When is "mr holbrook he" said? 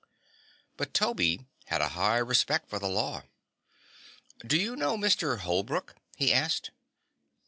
4.97-6.33